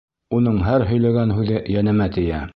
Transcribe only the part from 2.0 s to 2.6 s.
тейә.